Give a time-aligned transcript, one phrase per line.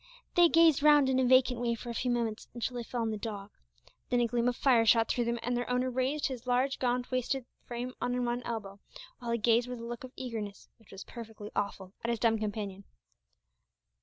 [0.33, 3.11] They gazed round in a vacant way for a few moments, until they fell on
[3.11, 3.51] the dog.
[4.09, 7.11] Then a gleam of fire shot through them, and their owner raised his large, gaunt,
[7.11, 8.79] wasted frame on one elbow,
[9.19, 12.39] while he gazed with a look of eagerness, which was perfectly awful, at his dumb
[12.39, 12.83] companion.